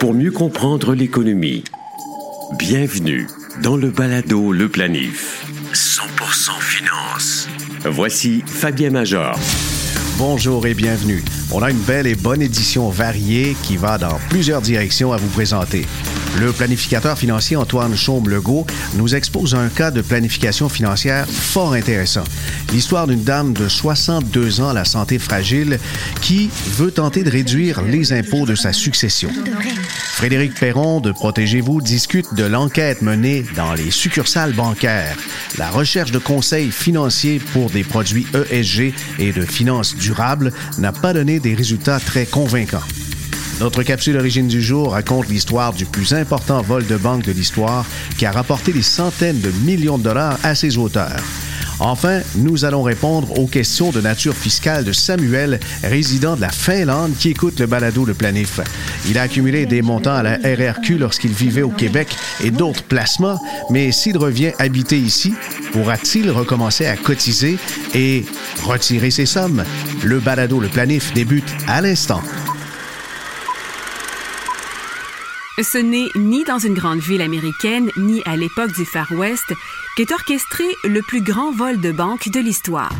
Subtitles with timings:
[0.00, 1.64] pour mieux comprendre l'économie.
[2.58, 3.26] Bienvenue
[3.62, 5.46] dans le balado Le Planif.
[5.72, 7.48] 100% finance.
[7.84, 9.38] Voici Fabien Major.
[10.16, 11.22] Bonjour et bienvenue.
[11.52, 15.28] On a une belle et bonne édition variée qui va dans plusieurs directions à vous
[15.28, 15.86] présenter.
[16.40, 22.24] Le planificateur financier Antoine Chaume-Legault nous expose un cas de planification financière fort intéressant.
[22.72, 25.78] L'histoire d'une dame de 62 ans à la santé fragile
[26.20, 29.30] qui veut tenter de réduire les impôts de sa succession.
[30.14, 35.16] Frédéric Perron de Protégez-vous discute de l'enquête menée dans les succursales bancaires,
[35.58, 41.12] la recherche de conseils financiers pour des produits ESG et de finances durables n'a pas
[41.12, 42.82] donné des résultats très convaincants.
[43.62, 47.86] Notre capsule Origine du jour raconte l'histoire du plus important vol de banque de l'histoire
[48.18, 51.22] qui a rapporté des centaines de millions de dollars à ses auteurs.
[51.78, 57.12] Enfin, nous allons répondre aux questions de nature fiscale de Samuel, résident de la Finlande,
[57.16, 58.58] qui écoute le balado Le Planif.
[59.08, 62.08] Il a accumulé des montants à la RRQ lorsqu'il vivait au Québec
[62.42, 63.40] et d'autres placements,
[63.70, 65.34] mais s'il revient habiter ici,
[65.70, 67.58] pourra-t-il recommencer à cotiser
[67.94, 68.24] et
[68.64, 69.62] retirer ses sommes?
[70.02, 72.22] Le balado Le Planif débute à l'instant.
[75.60, 79.52] Ce n'est ni dans une grande ville américaine, ni à l'époque du Far West
[79.96, 82.92] qu'est orchestré le plus grand vol de banque de l'histoire.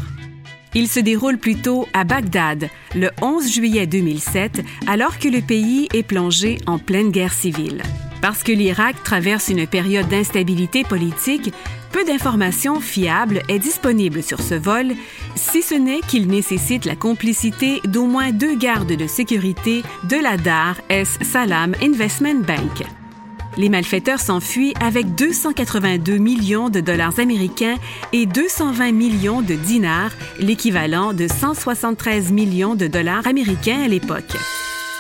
[0.75, 6.03] Il se déroule plutôt à Bagdad, le 11 juillet 2007, alors que le pays est
[6.03, 7.83] plongé en pleine guerre civile.
[8.21, 11.53] Parce que l'Irak traverse une période d'instabilité politique,
[11.93, 14.93] peu d'informations fiables est disponible sur ce vol,
[15.35, 20.37] si ce n'est qu'il nécessite la complicité d'au moins deux gardes de sécurité de la
[20.39, 22.87] Dar es Salam Investment Bank.
[23.59, 27.77] Les malfaiteurs s'enfuient avec 282 millions de dollars américains
[28.15, 34.37] et 220 millions de dinars, l'équivalent de 173 millions de dollars américains à l'époque.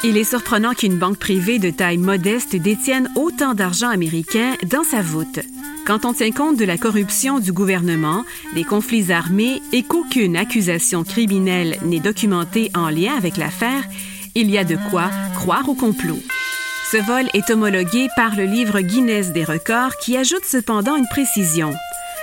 [0.04, 5.00] Il est surprenant qu'une banque privée de taille modeste détienne autant d'argent américain dans sa
[5.00, 5.38] voûte.
[5.86, 11.04] Quand on tient compte de la corruption du gouvernement, des conflits armés et qu'aucune accusation
[11.04, 13.84] criminelle n'est documentée en lien avec l'affaire,
[14.34, 16.18] il y a de quoi croire au complot.
[16.90, 21.72] Ce vol est homologué par le livre Guinness des records qui ajoute cependant une précision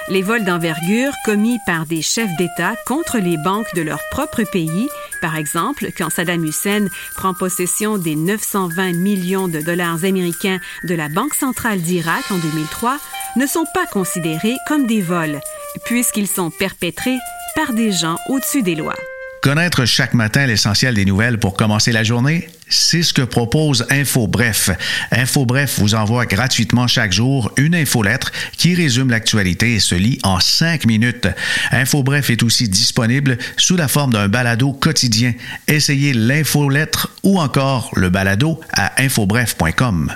[0.10, 4.88] les vols d'envergure commis par des chefs d'État contre les banques de leur propre pays,
[5.20, 11.10] par exemple quand Saddam Hussein prend possession des 920 millions de dollars américains de la
[11.10, 12.98] Banque centrale d'Irak en 2003,
[13.36, 15.40] ne sont pas considérés comme des vols,
[15.86, 17.18] puisqu'ils sont perpétrés
[17.56, 18.96] par des gens au-dessus des lois.
[19.42, 24.72] Connaître chaque matin l'essentiel des nouvelles pour commencer la journée, c'est ce que propose InfoBref.
[25.12, 30.42] InfoBref vous envoie gratuitement chaque jour une infolettre qui résume l'actualité et se lit en
[30.42, 31.28] cinq minutes.
[31.72, 35.34] InfoBref est aussi disponible sous la forme d'un balado quotidien.
[35.68, 40.14] Essayez l'infolettre ou encore le balado à infobref.com.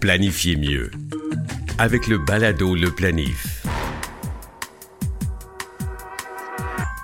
[0.00, 0.90] Planifiez mieux
[1.78, 3.62] avec le balado Le Planif.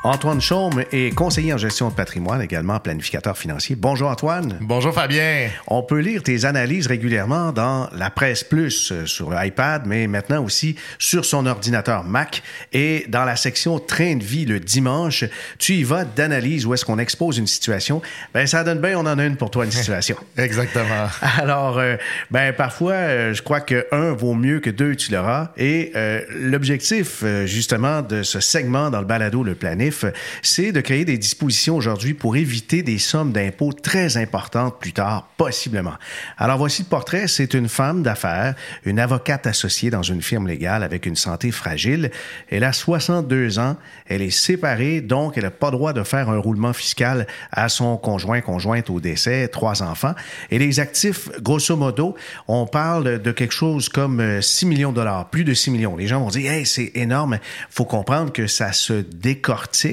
[0.06, 3.74] Antoine Chaume est conseiller en gestion de patrimoine, également planificateur financier.
[3.74, 4.56] Bonjour Antoine.
[4.60, 5.48] Bonjour Fabien.
[5.66, 10.44] On peut lire tes analyses régulièrement dans la presse plus euh, sur l'iPad, mais maintenant
[10.44, 15.24] aussi sur son ordinateur Mac et dans la section train de vie le dimanche,
[15.58, 18.00] tu y vas d'analyse où est-ce qu'on expose une situation.
[18.32, 20.16] Ben ça donne bien, on en a une pour toi une situation.
[20.36, 21.08] Exactement.
[21.38, 21.96] Alors euh,
[22.30, 25.92] ben parfois euh, je crois que un vaut mieux que deux tu l'auras et
[26.30, 29.95] l'objectif justement de ce segment dans le balado le planif
[30.42, 35.28] c'est de créer des dispositions aujourd'hui pour éviter des sommes d'impôts très importantes plus tard,
[35.36, 35.94] possiblement.
[36.38, 37.28] Alors voici le portrait.
[37.28, 38.54] C'est une femme d'affaires,
[38.84, 42.10] une avocate associée dans une firme légale avec une santé fragile.
[42.50, 43.76] Elle a 62 ans.
[44.06, 47.96] Elle est séparée, donc elle n'a pas droit de faire un roulement fiscal à son
[47.96, 50.14] conjoint, conjointe au décès, trois enfants.
[50.50, 52.16] Et les actifs, grosso modo,
[52.48, 55.96] on parle de quelque chose comme 6 euh, millions de dollars, plus de 6 millions.
[55.96, 57.38] Les gens vont dire, hey, c'est énorme.
[57.70, 59.85] Faut comprendre que ça se décortique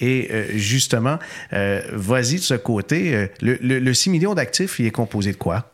[0.00, 1.18] et euh, justement,
[1.52, 3.14] euh, vas-y de ce côté.
[3.14, 5.72] Euh, le, le 6 millions d'actifs, il est composé de quoi?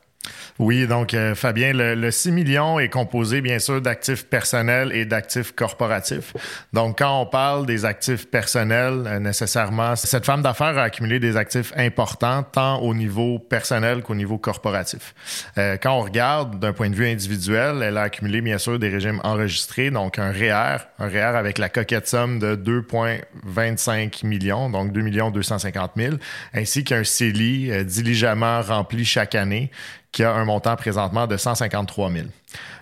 [0.58, 5.52] Oui, donc euh, Fabien, le, 6 millions est composé bien sûr d'actifs personnels et d'actifs
[5.52, 6.32] corporatifs.
[6.72, 11.36] Donc quand on parle des actifs personnels, euh, nécessairement, cette femme d'affaires a accumulé des
[11.36, 15.14] actifs importants tant au niveau personnel qu'au niveau corporatif.
[15.58, 18.88] Euh, quand on regarde d'un point de vue individuel, elle a accumulé bien sûr des
[18.88, 24.24] régimes enregistrés, donc un REER, e un REER e avec la coquette somme de 2,25
[24.26, 26.14] millions, donc 2 250 000,
[26.54, 29.70] ainsi qu'un CELI diligemment rempli chaque année
[30.16, 32.24] qui a un montant présentement de 153 000.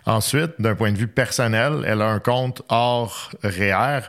[0.06, 4.02] Ensuite, d'un point de vue personnel, elle a un compte hors REER,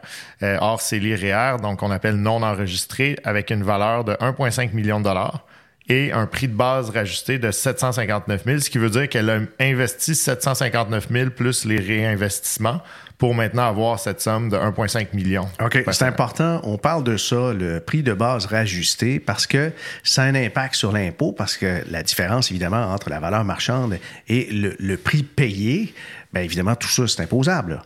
[0.44, 5.00] euh, hors CELI REER, donc on appelle non enregistré, avec une valeur de 1,5 million
[5.00, 5.44] de dollars.
[5.88, 9.39] et un prix de base rajusté de 759 000, ce qui veut dire qu'elle a
[9.60, 12.81] investi 759 000 plus les réinvestissements
[13.17, 15.47] pour maintenant avoir cette somme de 1,5 million.
[15.62, 16.59] OK, c'est important.
[16.63, 19.71] On parle de ça, le prix de base rajusté, parce que
[20.03, 24.00] ça a un impact sur l'impôt, parce que la différence, évidemment, entre la valeur marchande
[24.27, 25.94] et le, prix payé,
[26.33, 27.81] bien évidemment, tout ça, c'est imposable.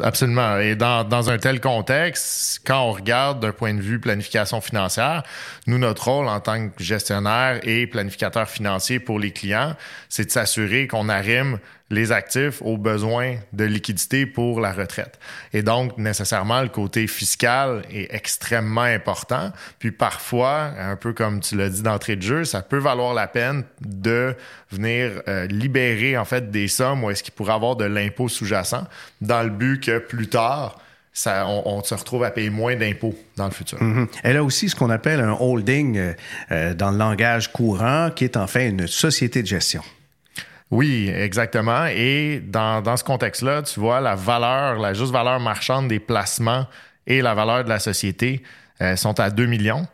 [0.00, 0.58] Absolument.
[0.58, 5.22] Et dans, dans, un tel contexte, quand on regarde d'un point de vue planification financière,
[5.66, 9.74] nous, notre rôle en tant que gestionnaire et planificateur financier pour les clients,
[10.08, 11.58] c'est de s'assurer qu'on arrime
[11.92, 15.18] les actifs aux besoins de liquidité pour la retraite.
[15.52, 19.52] Et donc, nécessairement, le côté fiscal est extrêmement important.
[19.78, 23.26] Puis parfois, un peu comme tu l'as dit d'entrée de jeu, ça peut valoir la
[23.26, 24.34] peine de
[24.70, 28.84] venir euh, libérer en fait des sommes où est-ce qu'il pourrait avoir de l'impôt sous-jacent
[29.20, 30.78] dans le but que plus tard,
[31.26, 33.78] on, se retrouve à payer moins d'impôts dans le futur.
[33.78, 34.08] Mm-hmm.
[34.22, 36.12] Elle a aussi ce qu'on appelle un holding euh,
[36.52, 39.82] euh, dans le langage courant, qui est en fait une société de gestion.
[40.72, 41.84] Oui, exactement.
[41.84, 46.66] Et dans, dans ce contexte-là, tu vois, la valeur, la juste valeur marchande des placements
[47.06, 48.42] et la valeur de la société
[48.80, 49.86] euh, sont à 2 millions.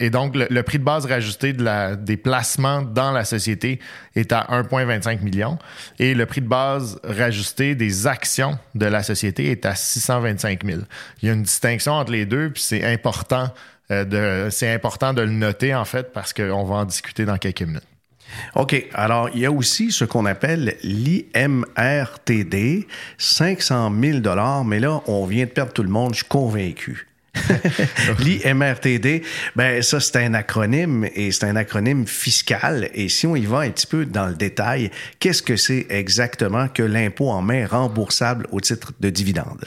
[0.00, 3.78] et donc, le, prix de base rajusté de la, des placements dans la société
[4.16, 5.58] est à 1,25 million
[6.00, 10.80] et le prix de base rajusté des actions de la société est à 625 000.
[11.22, 13.54] Il y a une distinction entre les deux, puis c'est important,
[13.92, 17.38] euh, de, c'est important de le noter en fait parce qu'on va en discuter dans
[17.38, 17.86] quelques minutes.
[18.54, 18.86] OK.
[18.94, 21.26] Alors, il y a aussi ce qu'on appelle l'IMRTD,
[23.18, 24.18] 500 000
[24.64, 27.08] mais là, on vient de perdre tout le monde, je suis convaincu.
[28.18, 29.22] L'IMRTD,
[29.54, 32.90] ben ça c'est un acronyme et c'est un acronyme fiscal.
[32.94, 36.68] Et si on y va un petit peu dans le détail, qu'est-ce que c'est exactement
[36.68, 39.64] que l'impôt en main remboursable au titre de dividende?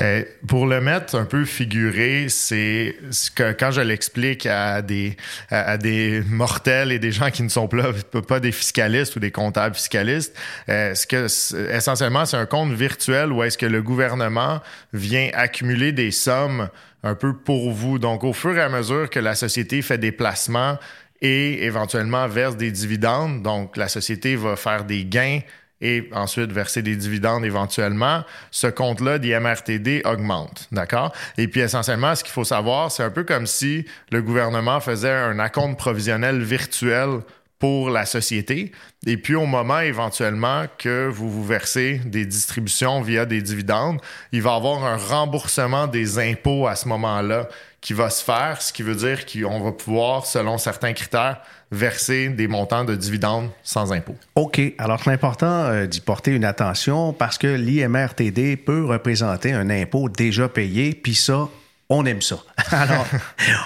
[0.00, 2.96] Euh, pour le mettre un peu figuré, c'est
[3.34, 5.16] que quand je l'explique à des
[5.50, 9.76] à, des mortels et des gens qui ne sont pas, des fiscalistes ou des comptables
[9.76, 10.36] fiscalistes,
[10.68, 14.60] euh, ce que essentiellement c'est un compte virtuel où est-ce que le gouvernement
[14.92, 16.68] vient accumuler des sommes
[17.04, 17.98] un peu pour vous.
[17.98, 20.78] Donc au fur et à mesure que la société fait des placements
[21.20, 25.40] et éventuellement verse des dividendes, donc la société va faire des gains
[25.80, 30.68] et ensuite verser des dividendes éventuellement, ce compte-là d'IMRTD augmente.
[30.72, 31.12] D'accord?
[31.36, 35.12] Et puis essentiellement, ce qu'il faut savoir, c'est un peu comme si le gouvernement faisait
[35.12, 37.20] un acompte provisionnel virtuel
[37.64, 38.72] pour la société.
[39.06, 44.02] Et puis au moment éventuellement que vous vous versez des distributions via des dividendes,
[44.32, 47.48] il va y avoir un remboursement des impôts à ce moment-là
[47.80, 51.40] qui va se faire, ce qui veut dire qu'on va pouvoir, selon certains critères,
[51.72, 54.16] verser des montants de dividendes sans impôt.
[54.34, 54.60] OK.
[54.76, 60.10] Alors, c'est important euh, d'y porter une attention parce que l'IMRTD peut représenter un impôt
[60.10, 61.48] déjà payé, puis ça,
[61.88, 62.42] on aime ça.
[62.70, 63.06] Alors,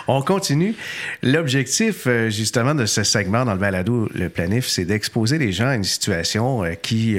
[0.09, 0.75] on continue.
[1.23, 5.69] L'objectif, euh, justement, de ce segment dans le balado, le planif, c'est d'exposer les gens
[5.69, 7.19] à une situation euh, qui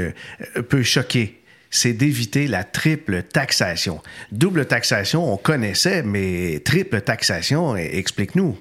[0.70, 1.36] peut choquer
[1.72, 4.02] c'est d'éviter la triple taxation.
[4.32, 8.58] Double taxation, on connaissait, mais triple taxation, explique-nous.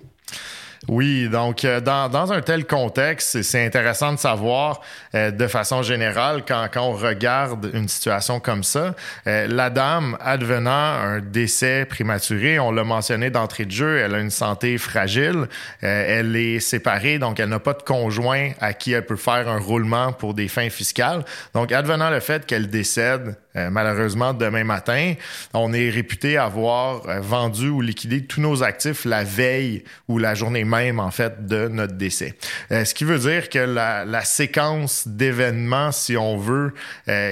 [0.87, 4.81] Oui, donc euh, dans, dans, un tel contexte, c'est intéressant de savoir
[5.15, 8.95] euh, de façon générale quand, quand, on regarde une situation comme ça,
[9.27, 14.21] euh, la dame advenant un décès prématuré, on l'a mentionné d'entrée de jeu, elle a
[14.21, 15.49] une santé fragile,
[15.81, 19.59] elle est séparée, donc elle n'a pas de conjoint à qui elle peut faire un
[19.59, 21.25] roulement pour des fins fiscales.
[21.55, 25.15] Donc advenant le fait qu'elle décède euh, malheureusement, demain matin,
[25.55, 30.35] on est réputé avoir euh, vendu ou liquidé tous nos actifs la veille ou la
[30.35, 32.35] journée même, en fait, de notre décès.
[32.71, 36.75] Euh, ce qui veut dire que la, séquence d'événements, si on veut,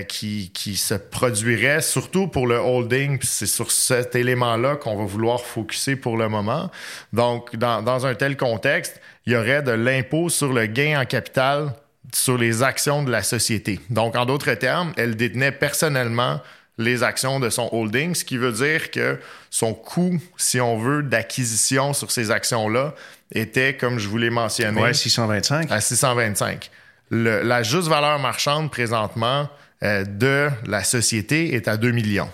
[0.08, 5.96] qui, se produirait, surtout pour le holding, c'est sur cet élément-là qu'on va vouloir focuser
[5.96, 6.70] pour le moment.
[7.12, 11.74] Donc, dans un tel contexte, il y aurait de l'impôt sur le gain en capital
[12.12, 13.80] sur les actions de la société.
[13.90, 16.40] Donc, en d'autres termes, elle détenait personnellement
[16.78, 19.18] les actions de son holding, ce qui veut dire que
[19.50, 22.94] son coût, si on veut, d'acquisition sur ces actions-là
[23.32, 25.70] était, comme je vous l'ai mentionné, ouais, 625.
[25.70, 26.70] à 625.
[27.10, 29.48] la juste valeur marchande présentement
[29.82, 32.30] euh, de la société est à 2 millions.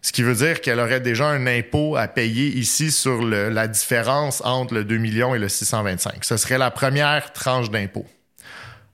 [0.00, 4.42] Ce qui veut dire qu'elle aurait déjà un impôt à payer ici sur la différence
[4.44, 6.24] entre le 2 millions et le 625.
[6.24, 8.06] Ce serait la première tranche d'impôt.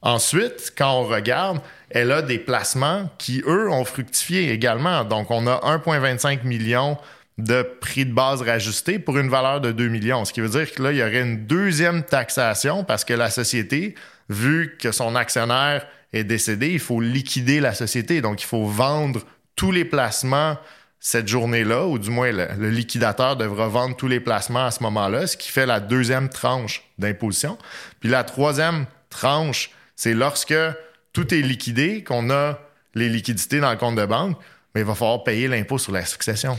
[0.04, 5.02] Ensuite, quand on regarde, elle a des placements qui, eux, ont fructifié également.
[5.02, 6.98] Donc, on a 1,25 million
[7.38, 10.26] de prix de base rajusté pour une valeur de 2 millions.
[10.26, 13.30] Ce qui veut dire que là, il y aurait une deuxième taxation parce que la
[13.30, 13.94] société,
[14.28, 18.20] vu que son actionnaire est décédé, il faut liquider la société.
[18.20, 19.22] Donc, il faut vendre
[19.56, 20.58] tous les placements
[21.00, 24.82] cette journée-là, ou du moins le, le, liquidateur devra vendre tous les placements à ce
[24.82, 27.58] moment-là, ce qui fait la deuxième tranche d'imposition.
[28.00, 30.54] Puis la troisième tranche, c'est lorsque
[31.12, 32.58] tout est liquidé, qu'on a
[32.94, 34.36] les liquidités dans le compte de banque,
[34.74, 36.58] mais il va falloir payer l'impôt sur la succession.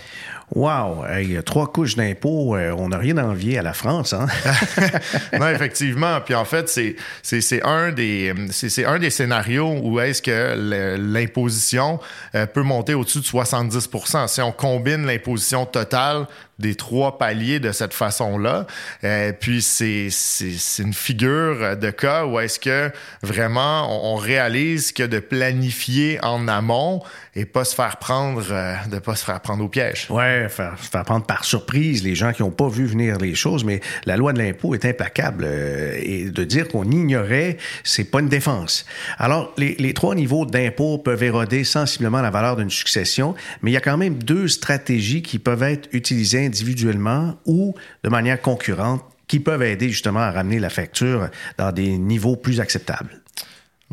[0.54, 1.06] Wow!
[1.06, 4.28] Hey, trois couches d'impôts, euh, on n'a rien à envier à la France, hein?
[5.40, 6.22] non, effectivement.
[6.22, 12.00] Puis en fait, c'est, c'est, un, des, c'est, un des scénarios où est-ce que l'imposition
[12.36, 16.28] euh, peut monter au-dessus de 70% Si on combine l'imposition totale
[16.60, 18.66] des trois paliers de cette façon-là.
[19.04, 25.04] Euh, puis c'est, c'est, une figure de cas où est-ce que vraiment on, réalise que
[25.04, 27.02] de planifier en amont
[27.36, 30.08] et pas se faire prendre, euh, de pas se faire prendre au piège.
[30.10, 30.75] Ouais, faire,
[31.06, 34.34] prendre par surprise les gens qui n'ont pas vu venir les choses, mais la loi
[34.34, 38.86] de l'impôt est implacable euh, et de dire qu'on ignorait, c'est pas une défense.
[39.18, 43.77] Alors, les trois niveaux d'impôt peuvent éroder sensiblement la valeur d'une succession, mais il y
[43.77, 49.39] a quand même deux stratégies qui peuvent être utilisées individuellement ou de manière concurrente qui
[49.39, 53.22] peuvent aider justement à ramener la facture dans des niveaux plus acceptables.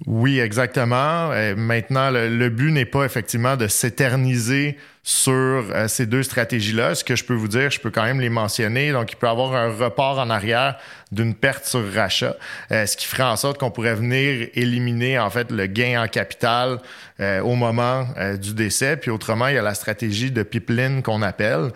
[0.07, 1.31] Oui, exactement.
[1.57, 6.95] maintenant, le, but n'est pas effectivement de s'éterniser sur euh, ces deux stratégies-là.
[6.95, 8.93] Ce que je peux vous dire, je peux quand même les mentionner.
[8.93, 10.79] Donc, il peut avoir un report en arrière
[11.13, 12.37] d'une perte sur rachat,
[12.73, 16.09] euh, ce qui ferait en sorte qu'on pourrait venir éliminer en fait le gain en
[16.09, 16.79] capital
[17.21, 18.97] euh, au moment euh, du décès.
[18.97, 21.71] Puis autrement, il y a la stratégie de pipeline qu'on appelle.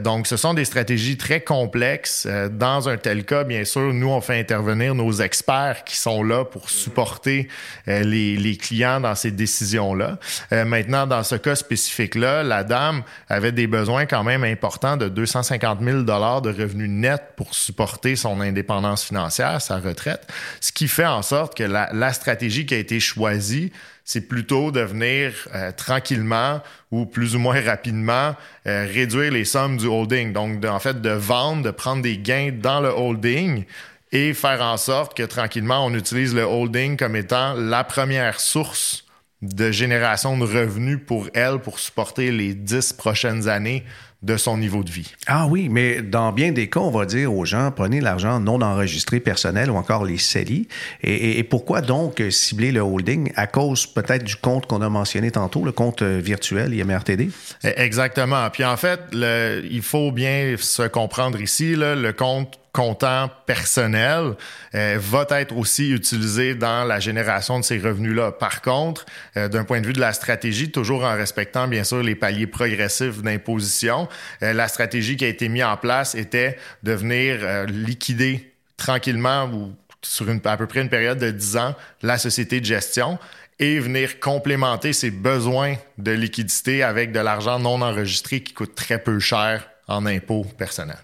[0.00, 2.26] donc, ce sont des stratégies très complexes.
[2.50, 6.44] dans un tel cas, bien sûr, nous on fait intervenir nos experts qui sont là
[6.44, 7.48] pour supporter
[7.86, 10.18] les, les, clients dans ces décisions-là.
[10.64, 15.80] maintenant, dans ce cas spécifique-là, la dame avait des besoins quand même importants de 250
[15.82, 18.63] 000 dollars de revenus nets pour supporter son indépendance
[19.04, 20.26] financière, sa retraite,
[20.60, 23.72] ce qui fait en sorte que la, stratégie qui a été choisie,
[24.04, 29.78] c'est plutôt de venir euh, tranquillement ou plus ou moins rapidement euh, réduire les sommes
[29.78, 30.32] du holding.
[30.32, 33.64] Donc, en fait, de vendre, de prendre des gains dans le holding
[34.12, 39.04] et faire en sorte que tranquillement, on utilise le holding comme étant la première source
[39.42, 43.84] de génération de revenus pour elle pour supporter les dix prochaines années
[44.24, 45.12] de son niveau de vie.
[45.26, 48.60] Ah oui, mais dans bien des cas, on va dire aux gens, prenez l'argent non
[48.62, 50.66] enregistré personnel ou encore les CELI.
[51.02, 55.64] Et, pourquoi donc cibler le holding à cause peut-être du compte qu'on a mentionné tantôt,
[55.64, 57.28] le compte virtuel IMRTD?
[57.62, 58.48] Exactement.
[58.50, 64.34] Puis en fait, le, il faut bien se comprendre ici, là, le compte comptant personnel
[64.74, 68.32] euh, va être aussi utilisé dans la génération de ces revenus-là.
[68.32, 72.02] Par contre, euh, d'un point de vue de la stratégie, toujours en respectant bien sûr
[72.02, 74.08] les paliers progressifs d'imposition,
[74.42, 79.72] euh, la stratégie qui a été mise en place était de venir liquider tranquillement ou
[80.02, 83.18] sur une, à peu près une période de 10 ans la société de gestion
[83.60, 88.98] et venir complémenter ses besoins de liquidité avec de l'argent non enregistré qui coûte très
[88.98, 90.98] peu cher en impôts personnels.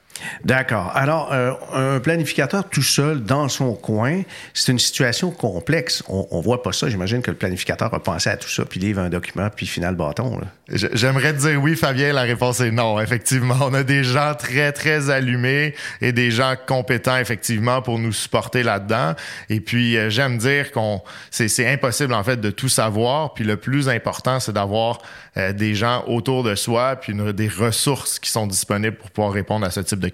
[0.45, 0.93] D'accord.
[0.95, 4.23] Alors, euh, un planificateur tout seul dans son coin,
[4.55, 6.03] c'est une situation complexe.
[6.09, 6.89] On, on voit pas ça.
[6.89, 9.95] J'imagine que le planificateur a pensé à tout ça, puis livre un document, puis final
[9.95, 10.41] bâton.
[10.69, 12.13] J'aimerais dire oui, Fabien.
[12.13, 13.01] La réponse est non.
[13.01, 18.13] Effectivement, on a des gens très, très allumés et des gens compétents, effectivement, pour nous
[18.13, 19.15] supporter là-dedans.
[19.49, 23.35] Et puis, euh, j'aime dire qu'on c'est impossible, en fait, de tout savoir.
[23.35, 24.99] Puis le plus important, c'est d'avoir
[25.37, 29.67] euh, des gens autour de soi, puis des ressources qui sont disponibles pour pouvoir répondre
[29.67, 30.09] à ce type de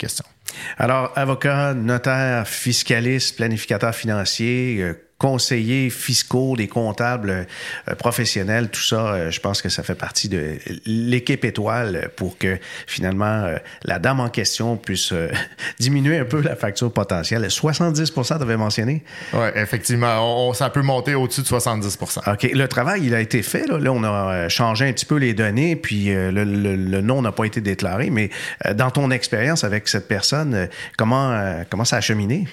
[0.78, 7.46] Alors, avocat, notaire, fiscaliste, planificateur financier, euh, conseillers fiscaux, des comptables
[7.88, 12.36] euh, professionnels, tout ça, euh, je pense que ça fait partie de l'équipe étoile pour
[12.36, 15.14] que finalement euh, la dame en question puisse
[15.80, 17.50] diminuer un peu la facture potentielle.
[17.50, 19.02] 70 tu avais mentionné?
[19.32, 20.48] Oui, effectivement.
[20.48, 22.50] On, ça peut monter au-dessus de 70 OK.
[22.52, 23.66] Le travail, il a été fait.
[23.66, 27.44] Là, on a changé un petit peu les données, puis le, le, nom n'a pas
[27.44, 28.10] été déclaré.
[28.10, 28.30] Mais
[28.74, 32.46] dans ton expérience avec cette personne, comment, comment ça a cheminé?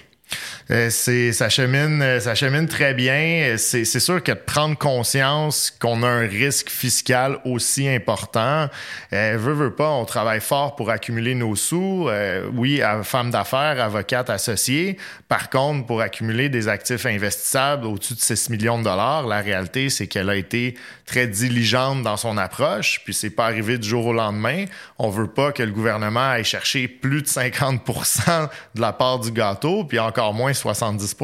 [0.71, 3.55] Euh, c'est ça chemine, euh, ça chemine très bien.
[3.57, 8.69] C'est, c'est sûr que de prendre conscience qu'on a un risque fiscal aussi important,
[9.13, 12.07] euh, veut veut pas, on travaille fort pour accumuler nos sous.
[12.07, 14.97] Euh, oui, femme d'affaires, avocate associée.
[15.27, 19.89] Par contre, pour accumuler des actifs investissables au-dessus de 6 millions de dollars, la réalité
[19.89, 20.75] c'est qu'elle a été
[21.05, 24.65] très diligente dans son approche, puis c'est pas arrivé du jour au lendemain.
[24.97, 29.31] On veut pas que le gouvernement aille chercher plus de 50% de la part du
[29.31, 31.15] gâteau, puis encore moins 70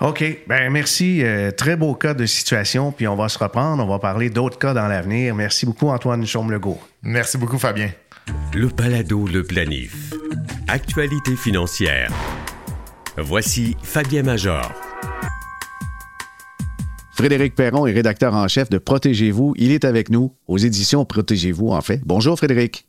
[0.00, 0.24] OK.
[0.46, 1.24] Ben merci.
[1.24, 2.92] Euh, très beau cas de situation.
[2.92, 3.82] Puis on va se reprendre.
[3.82, 5.34] On va parler d'autres cas dans l'avenir.
[5.34, 6.78] Merci beaucoup, Antoine Chaume-Legault.
[7.02, 7.90] Merci beaucoup, Fabien.
[8.54, 10.12] Le Palado, le planif.
[10.68, 12.12] Actualité financière.
[13.16, 14.70] Voici Fabien Major.
[17.12, 19.54] Frédéric Perron est rédacteur en chef de Protégez-vous.
[19.56, 22.00] Il est avec nous aux éditions Protégez-vous, en fait.
[22.04, 22.86] Bonjour, Frédéric.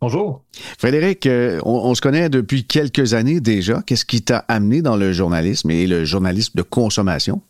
[0.00, 0.44] Bonjour.
[0.78, 3.82] Frédéric, euh, on, se connaît depuis quelques années déjà.
[3.82, 7.42] Qu'est-ce qui t'a amené dans le journalisme et le journalisme de consommation?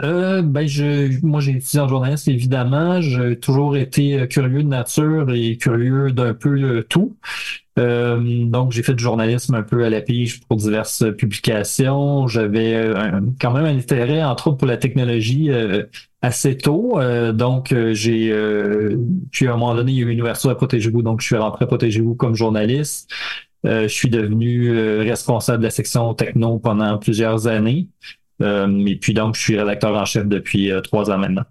[0.00, 3.00] Euh, ben je, moi j'ai étudié en journalisme évidemment.
[3.00, 7.16] J'ai toujours été euh, curieux de nature et curieux d'un peu tout.
[7.78, 12.26] Euh, donc, j'ai fait du journalisme un peu à la pige pour diverses publications.
[12.26, 15.84] J'avais euh, quand même un intérêt, entre autres, pour la technologie euh,
[16.22, 16.98] assez tôt.
[17.32, 18.34] donc, j'ai,
[19.30, 21.02] puis à un moment donné, il y a eu une ouverture à Protégez-vous.
[21.02, 23.10] Donc, je suis rentré à Protégez-vous comme journaliste.
[23.64, 27.88] je suis devenu responsable de la section techno pendant plusieurs années.
[28.42, 31.44] et puis, donc, je suis rédacteur en chef depuis trois ans maintenant.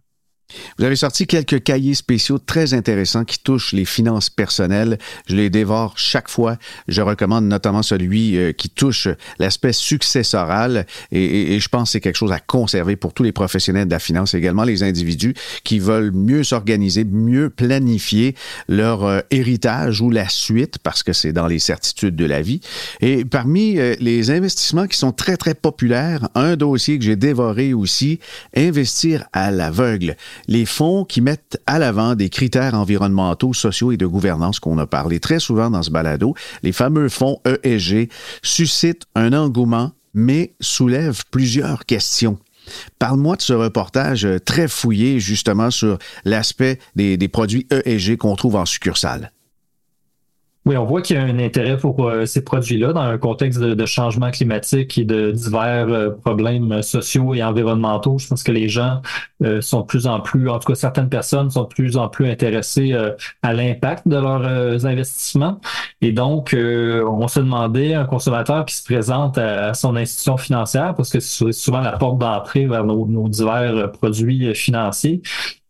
[0.77, 4.97] Vous avez sorti quelques cahiers spéciaux très intéressants qui touchent les finances personnelles.
[5.27, 6.57] Je les dévore chaque fois.
[6.87, 11.99] Je recommande notamment celui euh, qui touche l'aspect successoral et, et, je pense que c'est
[11.99, 15.79] quelque chose à conserver pour tous les professionnels de la finance, également les individus qui
[15.79, 18.35] veulent mieux s'organiser, mieux planifier
[18.69, 22.61] leur euh, héritage ou la suite parce que c'est dans les certitudes de la vie.
[23.01, 27.73] Et parmi euh, les investissements qui sont très, très populaires, un dossier que j'ai dévoré
[27.73, 28.19] aussi,
[28.55, 30.15] investir à l'aveugle
[30.47, 34.87] les fonds qui mettent à l'avant des critères environnementaux, sociaux et de gouvernance qu'on a
[34.87, 38.09] parlé très souvent dans ce balado, les fameux fonds ESG,
[38.41, 42.37] suscitent un engouement, mais soulèvent plusieurs questions.
[42.99, 48.55] Parle-moi de ce reportage très fouillé justement sur l'aspect des, des produits ESG qu'on trouve
[48.55, 49.31] en succursale.
[50.67, 53.57] Oui, on voit qu'il y a un intérêt pour euh, ces produits-là dans un contexte
[53.61, 58.17] de, changement climatique et de divers euh, problèmes sociaux et environnementaux.
[58.17, 59.01] Je pense que les gens
[59.45, 62.09] euh, sont de plus en plus, en tout cas certaines personnes sont de plus en
[62.09, 62.93] plus intéressées
[63.43, 65.61] à l'impact de leurs investissements.
[66.01, 71.09] Et donc, on se demandait un consommateur qui se présente à, son institution financière, parce
[71.09, 75.21] que c'est souvent la porte d'entrée vers nos divers produits financiers,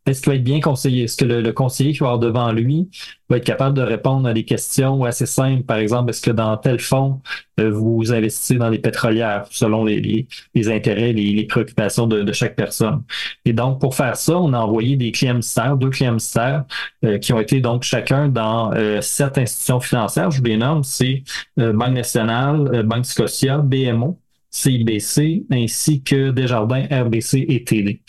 [0.08, 1.04] est-ce qu'il va être bien conseillé?
[1.04, 2.90] Est-ce que le, conseiller qui va avoir devant lui
[3.30, 5.64] va être capable de répondre à des questions assez simples?
[5.64, 7.22] Par exemple, est-ce que dans tel fonds,
[7.60, 13.04] euh, vous investissez dans les pétrolières selon les, intérêts, les, préoccupations de, chaque personne?
[13.46, 16.64] Et donc, pour faire ça, on a envoyé des clients mystères, deux clients mystères,
[17.04, 20.32] euh, qui ont été donc chacun dans euh, sept institutions financières.
[20.32, 21.24] Je vous les nomme, c'est
[21.58, 24.18] Banque nationale, Banque Scotia, BMO,
[24.52, 28.02] CIBC, ainsi que Desjardins, RBC et TD.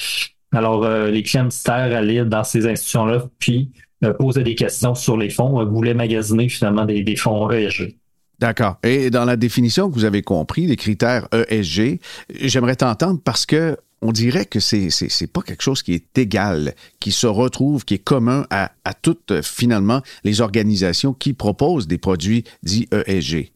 [0.52, 3.70] Alors, euh, les clients mystères allaient dans ces institutions-là, puis
[4.04, 7.96] euh, posaient des questions sur les fonds, euh, voulaient magasiner finalement des, fonds ESG.
[8.38, 8.76] D'accord.
[8.82, 12.00] Et dans la définition que vous avez compris, les critères ESG,
[12.40, 16.74] j'aimerais t'entendre parce que on dirait que c'est c'est pas quelque chose qui est égal,
[17.00, 21.98] qui se retrouve, qui est commun à, à toutes finalement les organisations qui proposent des
[21.98, 23.50] produits dits ESG.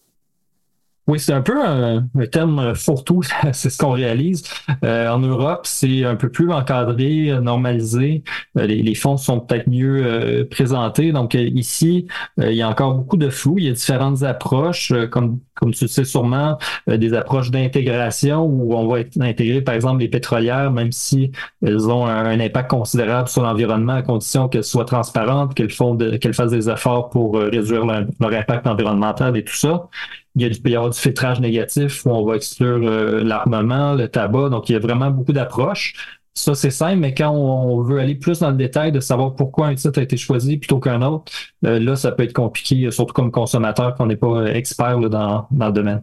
[1.09, 4.45] Oui, c'est un peu un, terme fourre-tout, c'est ce qu'on réalise.
[4.85, 8.23] Euh, en Europe, c'est un peu plus encadré, normalisé.
[8.57, 11.11] Euh, les, fonds sont peut-être mieux euh, présentés.
[11.11, 12.07] Donc ici,
[12.39, 13.59] il y a encore beaucoup de flou.
[13.59, 18.75] Il y a différentes approches, comme, comme tu le sais sûrement, des approches d'intégration où
[18.75, 21.33] on va intégrer, par exemple, les pétrolières, même si
[21.67, 26.35] elles ont un, impact considérable sur l'environnement, à condition qu'elles soient transparentes, qu'elles font qu'elles
[26.35, 29.89] fassent des efforts pour réduire leur impact environnemental et tout ça
[30.37, 33.95] il, y a du, y avoir du filtrage négatif où on va exclure euh, l'armement,
[33.95, 34.49] le tabac.
[34.49, 35.95] Donc, il y a vraiment beaucoup d'approches.
[36.35, 39.67] Ça, c'est simple, mais quand on veut aller plus dans le détail de savoir pourquoi
[39.67, 41.31] un titre a été choisi plutôt qu'un autre,
[41.67, 45.67] euh, là, ça peut être compliqué, surtout comme consommateur, qu'on n'est pas expert dans, dans
[45.67, 46.03] le domaine.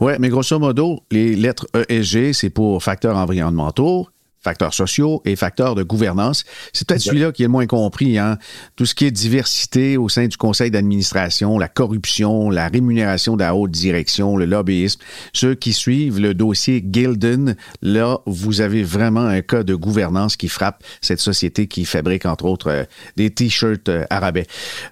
[0.00, 4.08] Oui, mais grosso modo, les lettres ESG, c'est pour facteurs environnementaux
[4.48, 6.44] facteurs sociaux et facteurs de gouvernance.
[6.72, 8.16] C'est peut-être celui-là qui est le moins compris.
[8.16, 8.38] Hein?
[8.76, 13.42] Tout ce qui est diversité au sein du conseil d'administration, la corruption, la rémunération de
[13.42, 15.00] la haute direction, le lobbyisme.
[15.34, 20.48] Ceux qui suivent le dossier Gilden, là, vous avez vraiment un cas de gouvernance qui
[20.48, 22.84] frappe cette société qui fabrique, entre autres, euh,
[23.16, 24.46] des T-shirts euh, arabais.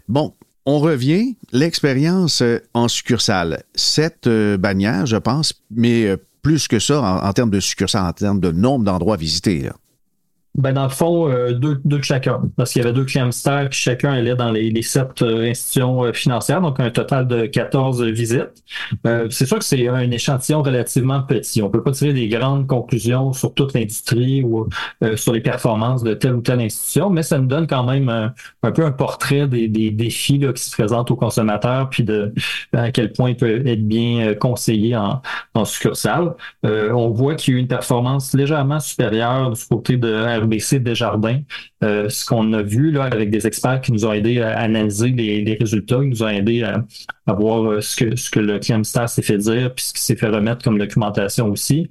[0.06, 0.34] Bon,
[0.66, 3.62] on revient, l'expérience euh, en succursale.
[3.74, 6.14] Cette bannière, je pense, mais
[6.46, 9.68] plus que ça en, termes de succursales, en termes de nombre d'endroits visités.
[10.56, 12.40] Ben, dans le fond, euh, deux, deux de chacun.
[12.56, 16.04] Parce qu'il y avait deux mystères qui chacun allait dans les, les sept euh, institutions
[16.04, 18.64] euh, financières, donc un total de 14 visites.
[19.30, 21.60] c'est sûr que c'est un échantillon relativement petit.
[21.60, 24.68] On peut pas tirer des grandes conclusions sur toute l'industrie ou
[25.16, 28.72] sur les performances de telle ou telle institution, mais ça nous donne quand même un,
[28.72, 32.32] peu un portrait des, des défis là, qui se présentent aux consommateurs, puis de
[32.72, 35.20] à quel point il peut être bien conseillé en,
[35.54, 36.34] en succursale.
[36.62, 40.08] on voit qu'il y a eu une performance légèrement supérieure du côté de
[40.46, 41.40] RBC Desjardins.
[41.84, 45.10] Euh, ce qu'on a vu là avec des experts qui nous ont aidé à analyser
[45.10, 46.84] les, résultats, ils nous ont aidé à,
[47.34, 50.16] voir euh, ce que ce que le mystère s'est fait dire, puis ce qu'il s'est
[50.16, 51.88] fait remettre comme documentation aussi.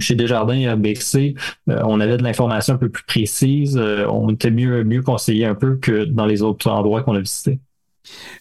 [0.00, 1.34] chez Desjardins et RBC,
[1.66, 5.76] on avait de l'information un peu plus précise, on était mieux mieux conseillé un peu
[5.76, 7.60] que dans les autres endroits qu'on a visités.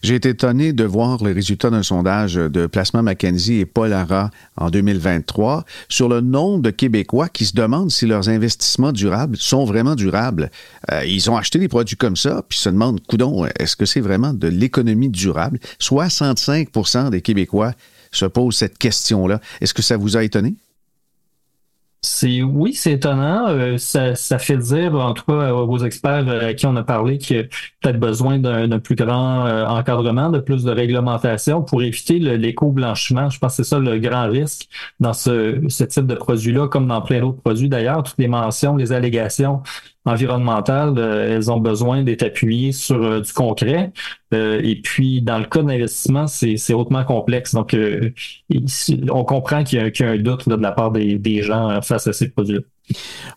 [0.02, 4.32] J'ai été étonné de voir les résultats d'un sondage de Placement Mackenzie et Paul Ara
[4.58, 9.64] en 2023 sur le nombre de Québécois qui se demandent si leurs investissements durables sont
[9.64, 10.52] vraiment durables.
[10.92, 14.02] Euh, ils ont acheté des produits comme ça, puis se demandent, coudon, est-ce que c'est
[14.02, 15.60] vraiment de l'économie durable?
[15.80, 17.74] 65% des Québécois
[18.12, 19.40] se posent cette question-là.
[19.62, 20.56] Est-ce que ça vous a étonné?
[22.06, 23.48] C'est oui, c'est étonnant.
[23.48, 26.84] Euh, ça, ça, fait dire, en tout cas, aux experts euh, à qui on a
[26.84, 27.44] parlé, qu'il y a
[27.82, 33.30] peut-être besoin d'un plus grand euh, encadrement, de plus de réglementation pour éviter l'éco-blanchiment.
[33.30, 34.68] Je pense que c'est ça le grand risque
[35.00, 38.04] dans ce, ce type de produit-là, comme dans plein d'autres produits d'ailleurs.
[38.04, 39.62] Toutes les mentions, les allégations
[40.06, 43.92] environnementales, euh, elles ont besoin d'être appuyées sur euh, du concret.
[44.34, 47.54] Euh, et puis, dans le cas d'investissement, c'est hautement complexe.
[47.54, 47.76] Donc,
[49.10, 52.30] on comprend qu'il y, a un doute de la part des, gens face à ces
[52.30, 52.62] produits-là.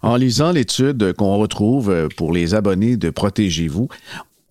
[0.02, 3.88] En lisant l'étude qu'on retrouve pour les abonnés de Protégez-vous,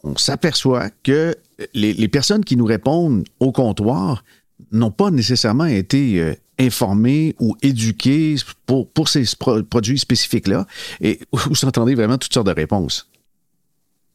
[0.03, 1.35] on s'aperçoit que
[1.73, 4.23] les, les, personnes qui nous répondent au comptoir
[4.71, 9.23] n'ont pas nécessairement été informés ou éduqués pour, pour ces
[9.69, 10.65] produits spécifiques-là?
[11.01, 13.09] Et vous entendez vraiment toutes sortes de réponses.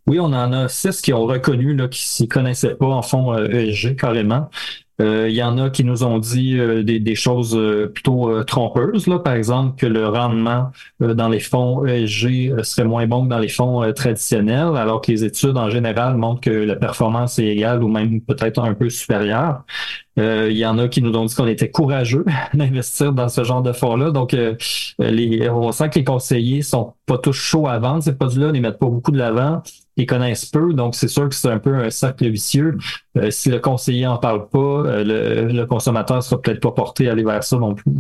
[0.07, 3.37] Oui, on en a six qui ont reconnu là, qui s'y connaissaient pas en fond
[3.37, 4.51] ESG carrément.
[5.01, 9.07] Euh, il y en a qui nous ont dit euh, des, choses euh, plutôt trompeuses,
[9.07, 13.39] là, par exemple que le rendement dans les fonds ESG serait moins bon que dans
[13.39, 17.83] les fonds traditionnels, alors que les études en général montrent que la performance est égale
[17.83, 19.65] ou même peut-être un peu supérieure.
[20.17, 23.63] Il y en a qui nous ont dit qu'on était courageux d'investir dans ce genre
[23.63, 24.11] de fonds-là.
[24.11, 24.37] Donc,
[24.99, 28.79] on sent que les conseillers sont pas tous chauds à vendre ces produits-là, ils mettent
[28.79, 29.63] pas beaucoup de l'avant
[30.01, 32.77] ils connaissent peu, donc c'est sûr que c'est un peu un cercle vicieux.
[33.17, 37.13] Euh, si le conseiller en parle pas, euh, le, consommateur sera peut-être pas porté à
[37.13, 37.93] aller vers ça non plus.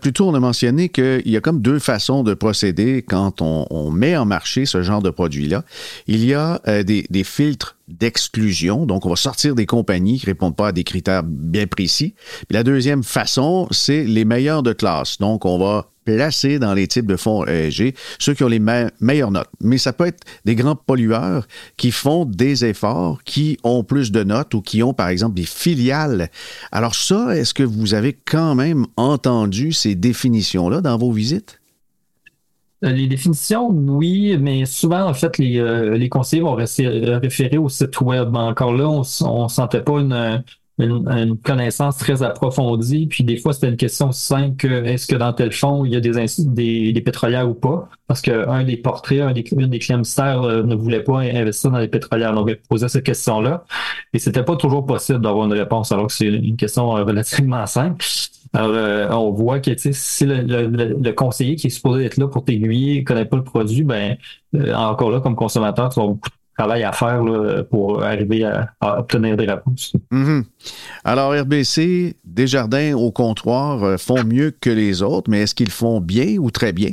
[0.00, 4.16] Plutôt, on a mentionné qu'il y a comme deux façons de procéder quand on, met
[4.16, 5.64] en marché ce genre de produit-là.
[6.06, 10.68] Il y a des, filtres d'exclusion, donc on va sortir des compagnies qui répondent pas
[10.68, 12.14] à des critères bien précis.
[12.48, 15.18] Puis la deuxième façon, c'est les meilleurs de classe.
[15.18, 19.30] Donc on va placés dans les types de fonds ESG, ceux qui ont les meilleures
[19.30, 19.50] notes.
[19.60, 24.24] Mais ça peut être des grands pollueurs qui font des efforts, qui ont plus de
[24.24, 26.30] notes ou qui ont, par exemple, des filiales.
[26.72, 31.60] Alors ça, est-ce que vous avez quand même entendu ces définitions-là dans vos visites?
[32.86, 37.68] Euh, les définitions, oui, mais souvent, en fait, les, euh, les conseillers vont référer au
[37.68, 38.34] site web.
[38.34, 40.42] Encore là, on ne sentait pas une,
[40.78, 43.06] une, connaissance très approfondie.
[43.06, 46.00] Puis des fois, c'était une question simple est-ce que dans tel fond, il y a
[46.00, 47.88] des, des, des pétrolières ou pas?
[48.06, 51.88] Parce qu'un des portraits, un des, des clients euh, ne voulait pas investir dans les
[51.88, 52.32] pétrolières.
[52.32, 53.64] Donc, il posait cette question-là.
[54.12, 57.66] Et c'était pas toujours possible d'avoir une réponse, alors que c'est une question euh, relativement
[57.66, 58.04] simple.
[58.54, 62.44] Alors, euh, on voit que si le, le, conseiller qui est supposé être là pour
[62.44, 64.16] t'aiguiller ne connaît pas le produit, ben
[64.74, 67.22] encore là, comme consommateur, tu vas beaucoup travail à faire
[67.70, 69.92] pour arriver à, obtenir des réponses.
[70.10, 70.44] Mhm.
[71.04, 76.00] Alors, RBC, Desjardins au comptoir euh, font mieux que les autres, mais est-ce qu'ils font
[76.00, 76.90] bien ou très bien?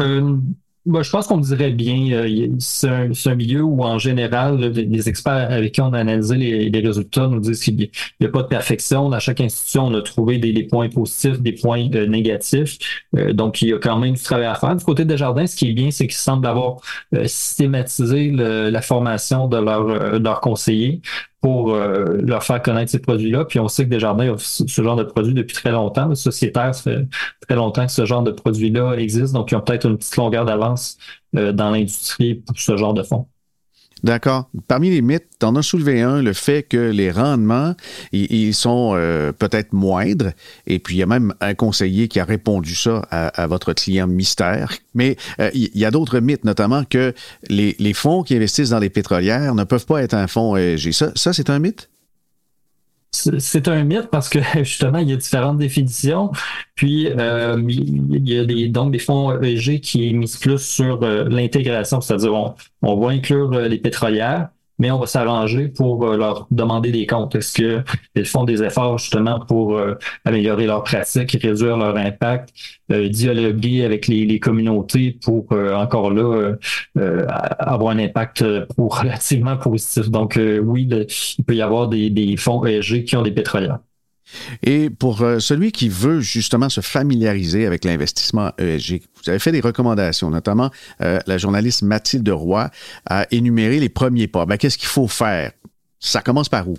[0.00, 0.36] Euh,
[0.84, 5.52] bah, je pense qu'on dirait bien, euh, c'est un, milieu où en général, les experts
[5.52, 9.08] avec qui on a analysé les, résultats nous disent qu'il n'y a, pas de perfection.
[9.08, 12.78] Dans chaque institution, on a trouvé des, points positifs, des points euh, négatifs.
[13.16, 14.74] Euh, donc, il y a quand même du travail à faire.
[14.74, 16.78] Du côté des jardins, ce qui est bien, c'est qu'ils semblent avoir
[17.26, 21.00] systématisé la formation de leurs leur conseillers
[21.42, 23.44] pour euh, leur faire connaître ces produits-là.
[23.44, 26.06] Puis on sait que Desjardins offre ce genre de produits depuis très longtemps.
[26.06, 27.06] Le sociétaire, ça fait
[27.40, 29.34] très longtemps que ce genre de produits-là existe.
[29.34, 30.98] Donc, ils ont peut-être une petite longueur d'avance
[31.36, 33.28] euh, dans l'industrie pour ce genre de fonds.
[34.02, 34.48] D'accord.
[34.66, 37.74] Parmi les mythes, tu en as soulevé un, le fait que les rendements,
[38.10, 40.32] ils, sont euh, peut-être moindres.
[40.66, 44.08] Et puis, il y a même un conseiller qui a répondu ça à, votre client
[44.08, 44.72] mystère.
[44.94, 47.14] Mais euh, il y a d'autres mythes, notamment que
[47.48, 50.92] les, fonds qui investissent dans les pétrolières ne peuvent pas être un fonds ESG.
[50.92, 51.88] Ça, ça c'est un mythe?
[53.14, 56.32] C'est un mythe parce que justement, il y a différentes définitions.
[56.74, 61.24] Puis, euh, il y a des, donc des fonds ESG qui misent plus sur euh,
[61.28, 66.16] l'intégration, c'est-à-dire on, on va inclure euh, les pétrolières, mais on va s'arranger pour euh,
[66.16, 67.34] leur demander des comptes.
[67.34, 72.50] Est-ce qu'ils font des efforts justement pour euh, améliorer leurs pratiques, réduire leur impact,
[72.90, 76.54] euh, dialoguer avec les, communautés pour encore là
[77.58, 78.44] avoir un impact
[78.76, 80.10] relativement positif?
[80.10, 80.88] Donc oui,
[81.38, 83.78] il peut y avoir des, fonds ESG qui ont des pétrolières.
[84.62, 89.52] Et pour euh, celui qui veut justement se familiariser avec l'investissement ESG, vous avez fait
[89.52, 92.70] des recommandations, notamment euh, la journaliste Mathilde Roy
[93.06, 94.46] a énuméré les premiers pas.
[94.46, 95.52] Ben, Qu'est-ce qu'il faut faire?
[96.00, 96.76] Ça commence par où?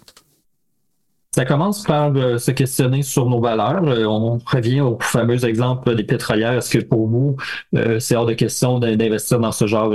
[1.33, 3.83] Ça commence par euh, se questionner sur nos valeurs.
[3.87, 6.53] Euh, on revient au fameux exemple des pétrolières.
[6.53, 7.37] Est-ce que pour vous,
[7.75, 9.91] euh, c'est hors de question d'investir dans ce genre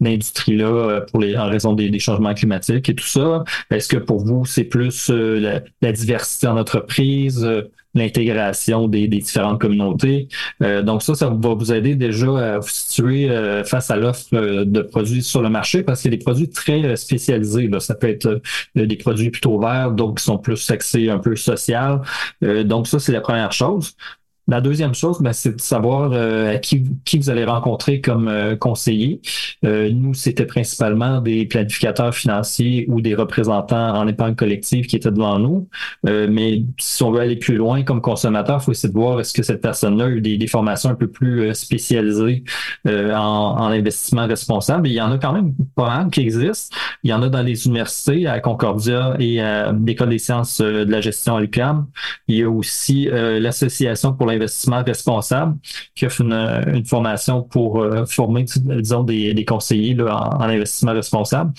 [0.00, 3.44] d'industrie-là pour les, en raison des, changements climatiques et tout ça?
[3.70, 7.46] Est-ce que pour vous, c'est plus la, la, diversité en entreprise?
[7.94, 10.28] L'intégration des, différentes communautés.
[10.62, 14.26] Euh, donc ça, ça va vous aider déjà à vous situer euh, face à l'offre
[14.34, 17.68] euh, de produits sur le marché parce y a des produits très spécialisés.
[17.80, 18.40] Ça peut être
[18.74, 22.02] des produits plutôt verts, d'autres qui sont plus axés un peu social.
[22.64, 23.94] donc ça, c'est la première chose.
[24.48, 28.56] La deuxième chose, ben, c'est de savoir euh, qui, qui, vous allez rencontrer comme euh,
[28.56, 29.20] conseiller.
[29.66, 35.10] Euh, nous, c'était principalement des planificateurs financiers ou des représentants en épargne collective qui étaient
[35.10, 35.68] devant nous.
[36.04, 39.34] mais si on veut aller plus loin comme consommateur, il faut essayer de voir est-ce
[39.34, 42.44] que cette personne-là a eu des, des, formations un peu plus spécialisées
[42.86, 42.90] en,
[43.58, 44.88] en, investissement responsable.
[44.88, 46.74] il y en a quand même pas mal qui existent.
[47.02, 50.90] Il y en a dans les universités, à Concordia et à l'École des sciences de
[50.90, 51.86] la gestion à l'UQAM.
[52.28, 55.56] Il y a aussi l'Association pour investissement responsable,
[55.94, 61.52] qui offre une, formation pour euh, former, disons, des, conseillers en, investissement responsable.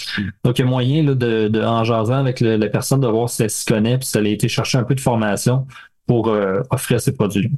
[0.44, 3.44] Donc, il y a moyen là, de, en jasant avec la personne de voir si
[3.44, 5.68] elle s'y connaît, puis si elle a été chercher un peu de formation
[6.10, 7.52] pour euh, offrir ces produits.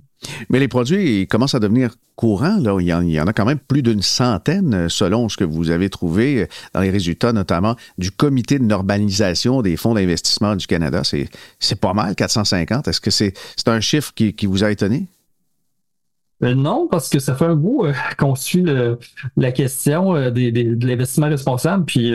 [0.49, 2.57] Mais les produits ils commencent à devenir courants.
[2.57, 2.75] Là.
[2.81, 5.45] Il, y en, il y en a quand même plus d'une centaine, selon ce que
[5.45, 10.67] vous avez trouvé dans les résultats, notamment du Comité de normalisation des fonds d'investissement du
[10.67, 11.01] Canada.
[11.59, 12.89] C'est pas mal, 450.
[12.89, 13.33] Est-ce que c'est
[13.67, 15.07] un chiffre qui, qui vous a étonné?
[16.43, 18.65] Euh, non, parce que ça fait un bout euh, qu'on suit
[19.37, 21.85] la question euh, des, de l'investissement responsable.
[21.85, 22.13] Puis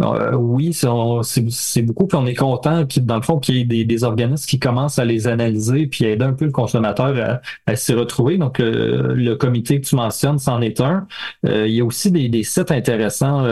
[0.00, 3.84] oui, c'est beaucoup, puis on est content qu'il, dans le fond, qu'il y ait des,
[3.84, 7.76] des, organismes qui commencent à les analyser puis aider un peu le consommateur à, à
[7.76, 8.36] s'y retrouver.
[8.38, 11.06] Donc, le comité que tu mentionnes, c'en est un.
[11.44, 13.46] il y a aussi des, des sites intéressants,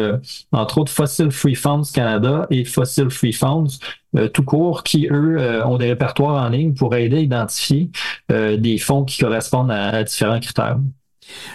[0.52, 3.78] entre autres Fossil Free Funds Canada et Fossil Free Funds
[4.16, 7.90] euh, tout court qui, eux, euh, ont des répertoires en ligne pour aider à identifier
[8.31, 10.78] euh, des fonds qui correspondent à différents critères.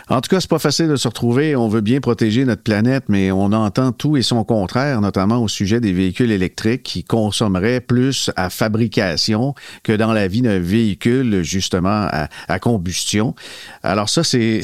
[0.10, 1.56] En tout cas, c'est pas facile de se retrouver.
[1.56, 5.48] On veut bien protéger notre planète, mais on entend tout et son contraire, notamment au
[5.48, 9.54] sujet des véhicules électriques qui consommeraient plus à fabrication
[9.84, 12.08] que dans la vie d'un véhicule, justement,
[12.48, 13.36] à, combustion.
[13.84, 14.62] Alors ça, c'est,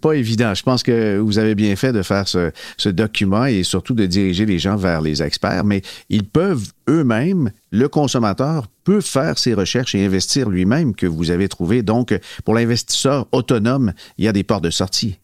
[0.00, 0.54] pas évident.
[0.54, 4.46] Je pense que vous avez bien fait de faire ce document et surtout de diriger
[4.46, 9.94] les gens vers les experts, mais ils peuvent eux-mêmes, le consommateur peut faire ses recherches
[9.94, 11.82] et investir lui-même que vous avez trouvé.
[11.82, 15.18] Donc, pour l'investisseur autonome, il y a des portes de sortie.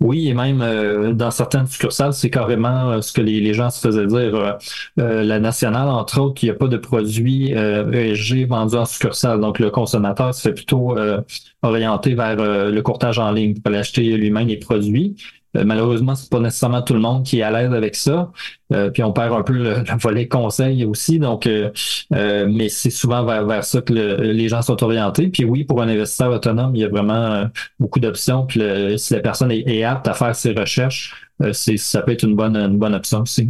[0.00, 3.80] Oui, et même euh, dans certaines succursales, c'est carrément euh, ce que les, gens se
[3.80, 4.58] faisaient dire.
[5.00, 9.40] Euh, la nationale, entre autres, il n'y a pas de produits ESG vendus en succursale.
[9.40, 10.96] Donc, le consommateur se fait plutôt
[11.62, 15.16] orienter vers le courtage en ligne pour aller acheter lui-même les produits.
[15.58, 18.30] Euh, malheureusement, c'est pas nécessairement tout le monde qui est à l'aise avec ça.
[18.72, 21.18] Euh, puis on perd un peu le, volet conseil aussi.
[21.18, 21.70] Donc, euh,
[22.10, 25.28] mais c'est souvent vers, ça que les gens sont orientés.
[25.28, 28.46] Puis oui, pour un investisseur autonome, il y a vraiment beaucoup d'options.
[28.46, 28.60] Puis
[28.98, 31.14] si la personne est, est, apte à faire ses recherches,
[31.52, 33.48] c'est ça peut être une bonne une bonne option aussi.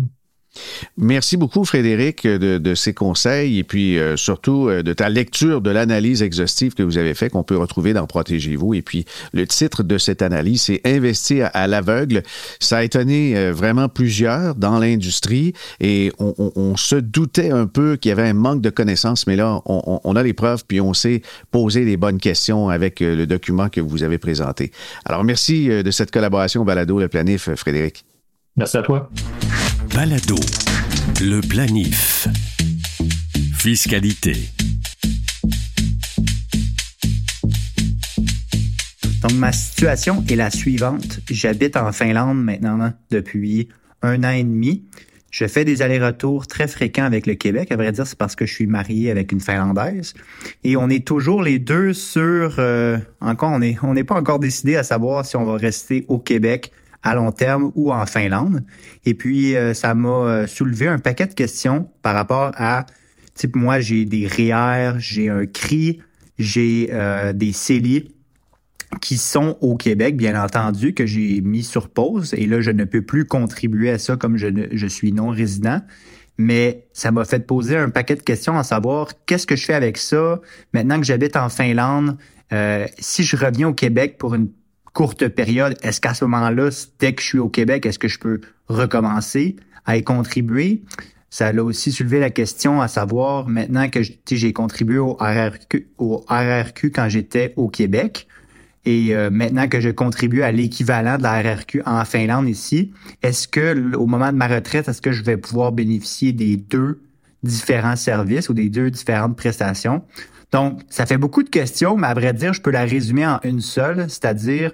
[0.96, 5.70] Merci beaucoup, Frédéric, de, ces conseils et puis euh, surtout euh, de ta lecture de
[5.70, 8.74] l'analyse exhaustive que vous avez faite, qu'on peut retrouver dans Protégez-vous.
[8.74, 12.22] Et puis, le titre de cette analyse, c'est Investir à, l'aveugle.
[12.61, 18.11] Ça a étonné euh, vraiment plusieurs dans l'industrie et on, se doutait un peu qu'il
[18.11, 21.22] y avait un manque de connaissances, mais là, on, a les preuves puis on sait
[21.50, 24.72] poser les bonnes questions avec le document que vous avez présenté.
[25.04, 28.04] Alors, merci de cette collaboration Balado Le Planif, Frédéric.
[28.56, 29.11] Merci à toi.
[29.98, 30.37] Balado.
[31.20, 32.28] Le planif.
[33.52, 34.34] Fiscalité.
[39.22, 41.18] Donc, ma situation est la suivante.
[41.28, 43.70] J'habite en Finlande maintenant depuis
[44.02, 44.84] un an et demi.
[45.32, 47.72] Je fais des allers-retours très fréquents avec le Québec.
[47.72, 50.14] À vrai dire, c'est parce que je suis marié avec une Finlandaise.
[50.62, 52.54] Et on est toujours les deux sur...
[52.61, 56.04] Euh, encore, on n'est on n'est pas encore décidé à savoir si on va rester
[56.06, 56.70] au Québec
[57.02, 58.64] à long terme ou en Finlande.
[59.04, 62.87] Et puis, euh, ça m'a euh, soulevé un paquet de questions par rapport à,
[63.34, 66.00] type, moi, j'ai des REER, j'ai un CRI,
[66.38, 68.14] j'ai euh, des CELI
[69.00, 72.34] qui sont au Québec, bien entendu, que j'ai mis sur pause.
[72.34, 75.28] Et là, je ne peux plus contribuer à ça comme je, ne, je suis non
[75.28, 75.80] résident.
[76.38, 79.74] Mais ça m'a fait poser un paquet de questions à savoir qu'est-ce que je fais
[79.74, 80.40] avec ça
[80.72, 82.16] maintenant que j'habite en Finlande.
[82.98, 84.48] si je reviens au Québec pour une
[84.98, 88.18] courte période, est-ce qu'à ce, moment-là, dès que je suis au Québec, est-ce que je
[88.18, 89.54] peux recommencer
[89.87, 90.82] à y contribuer?
[91.30, 96.24] ça a aussi soulevé la question à savoir, maintenant que j'ai contribué au RRQ, au
[96.28, 98.26] RRQ quand j'étais au Québec,
[98.87, 102.90] et euh, maintenant que je contribue à l'équivalent de la RRQ en Finlande ici,
[103.22, 107.00] est-ce que au moment de ma retraite, est-ce que je vais pouvoir bénéficier des deux
[107.44, 110.02] différents services ou des deux différentes prestations?
[110.52, 113.38] Donc, ça fait beaucoup de questions, mais à vrai dire, je peux la résumer en
[113.44, 114.72] une seule, c'est-à-dire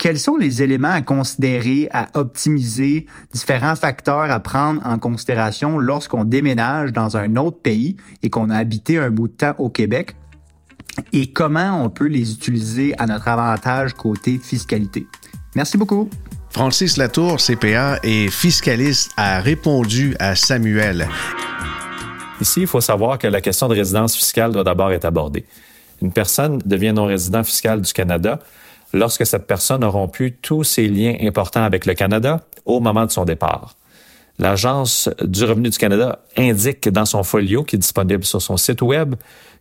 [0.00, 6.24] quels sont les éléments à considérer, à optimiser, différents facteurs à prendre en considération lorsqu'on
[6.24, 10.16] déménage dans un autre pays et qu'on a habité un bout de temps au Québec?
[11.12, 15.06] Et comment on peut les utiliser à notre avantage côté fiscalité?
[15.54, 16.08] Merci beaucoup.
[16.50, 21.08] Francis Latour, CPA et fiscaliste, a répondu à Samuel.
[22.40, 25.44] Ici, il faut savoir que la question de résidence fiscale doit d'abord être abordée.
[26.00, 28.38] Une personne devient non-résident fiscal du Canada
[28.92, 33.10] lorsque cette personne a rompu tous ses liens importants avec le Canada au moment de
[33.10, 33.76] son départ.
[34.38, 38.80] L'Agence du revenu du Canada indique dans son folio qui est disponible sur son site
[38.80, 39.16] Web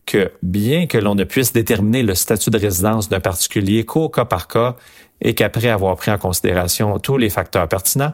[0.05, 4.23] que bien que l'on ne puisse déterminer le statut de résidence d'un particulier qu'au cas
[4.23, 4.77] par cas
[5.21, 8.13] et qu'après avoir pris en considération tous les facteurs pertinents,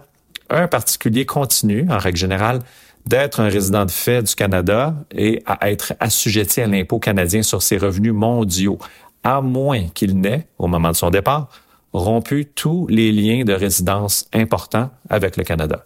[0.49, 2.61] un particulier continue, en règle générale,
[3.05, 7.61] d'être un résident de fait du Canada et à être assujetti à l'impôt canadien sur
[7.61, 8.79] ses revenus mondiaux,
[9.23, 11.49] à moins qu'il n'ait, au moment de son départ,
[11.93, 15.85] rompu tous les liens de résidence importants avec le Canada.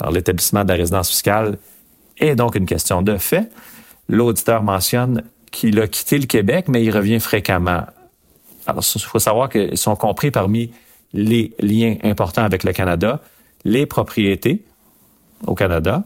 [0.00, 1.58] Alors, l'établissement de la résidence fiscale
[2.18, 3.50] est donc une question de fait.
[4.08, 7.84] L'auditeur mentionne qu'il a quitté le Québec, mais il revient fréquemment.
[8.66, 10.70] Alors, il faut savoir qu'ils sont compris parmi
[11.12, 13.22] les liens importants avec le Canada,
[13.64, 14.64] les propriétés
[15.46, 16.04] au Canada,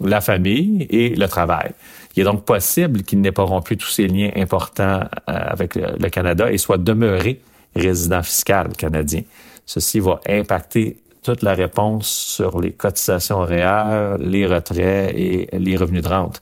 [0.00, 1.70] la famille et le travail.
[2.14, 6.08] Il est donc possible qu'il n'ait pas rompu tous ces liens importants euh, avec le
[6.08, 7.40] Canada et soit demeuré
[7.74, 9.22] résident fiscal canadien.
[9.66, 16.02] Ceci va impacter toute la réponse sur les cotisations horaires, les retraits et les revenus
[16.02, 16.40] de rente.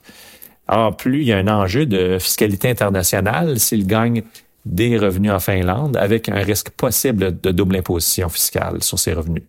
[0.67, 4.23] En plus, il y a un enjeu de fiscalité internationale s'il gagne
[4.65, 9.43] des revenus en Finlande avec un risque possible de double imposition fiscale sur ses revenus.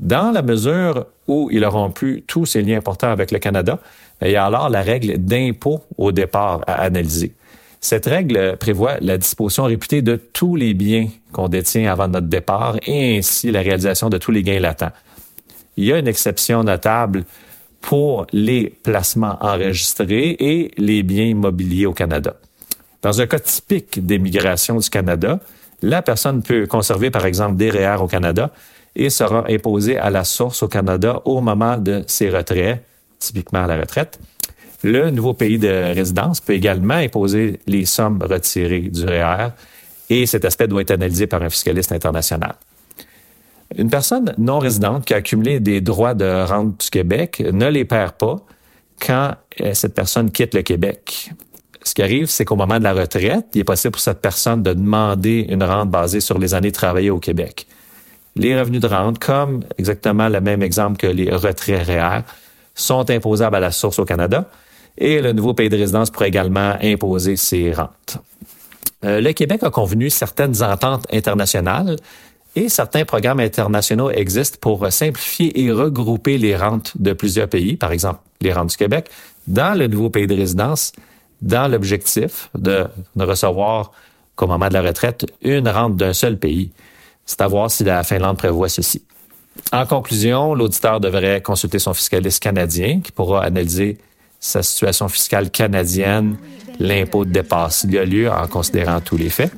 [0.00, 3.78] Dans la mesure où il a rompu tous ses liens importants avec le Canada,
[4.22, 7.34] il y a alors la règle d'impôt au départ à analyser.
[7.82, 12.76] Cette règle prévoit la disposition réputée de tous les biens qu'on détient avant notre départ
[12.86, 14.92] et ainsi la réalisation de tous les gains latents.
[15.76, 17.24] Il y a une exception notable
[17.82, 22.36] pour les placements enregistrés et les biens immobiliers au Canada.
[23.02, 25.40] Dans un cas typique d'émigration du Canada,
[25.82, 28.50] la personne peut conserver, par exemple, des REER au Canada
[28.96, 32.82] et sera imposée à la source au Canada au moment de ses retraits,
[33.18, 34.18] typiquement à la retraite.
[34.82, 39.48] Le nouveau pays de résidence peut également imposer les sommes retirées du REER
[40.08, 42.54] et cet aspect doit être analysé par un fiscaliste international.
[43.76, 47.84] Une personne non résidente qui a accumulé des droits de rente du Québec ne les
[47.84, 48.36] perd pas
[49.00, 51.30] quand euh, cette personne quitte le Québec.
[51.82, 54.62] Ce qui arrive, c'est qu'au moment de la retraite, il est possible pour cette personne
[54.62, 57.66] de demander une rente basée sur les années travaillées au Québec.
[58.40, 62.22] Les revenus de rente, comme exactement le même exemple que les retraits REER,
[62.74, 64.48] sont imposables à la source au Canada
[64.96, 68.16] et le nouveau pays de résidence pourrait également imposer ces rentes.
[69.04, 71.96] Euh, le Québec a convenu certaines ententes internationales
[72.56, 77.92] et certains programmes internationaux existent pour simplifier et regrouper les rentes de plusieurs pays, par
[77.92, 79.10] exemple les rentes du Québec,
[79.48, 80.92] dans le nouveau pays de résidence,
[81.42, 83.92] dans l'objectif de ne recevoir,
[84.34, 86.70] qu'au moment de la retraite, une rente d'un seul pays.
[87.30, 89.02] C'est à voir si la Finlande prévoit ceci.
[89.70, 93.98] En conclusion, l'auditeur devrait consulter son fiscaliste canadien qui pourra analyser
[94.40, 96.36] sa situation fiscale canadienne,
[96.80, 99.52] l'impôt de départ s'il y a lieu en considérant tous les faits,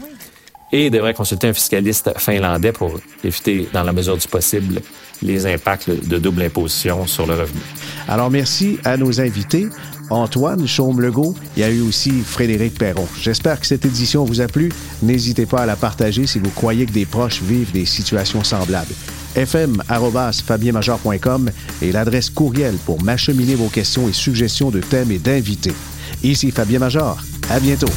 [0.71, 4.83] et devrait consulter un fiscaliste finlandais pour éviter, dans la mesure du possible,
[5.23, 7.61] les impacts de double imposition sur le revenu.
[8.07, 9.69] Alors, merci à nos invités.
[10.11, 13.07] Antoine Chaume-Legault, il y a eu aussi Frédéric Perron.
[13.21, 14.71] J'espère que cette édition vous a plu.
[15.03, 18.95] N'hésitez pas à la partager si vous croyez que des proches vivent des situations semblables.
[19.35, 21.51] fm.fabienmajor.com
[21.83, 25.75] est l'adresse courriel pour m'acheminer vos questions et suggestions de thèmes et d'invités.
[26.23, 27.19] Ici Fabien Major.
[27.51, 27.89] À bientôt.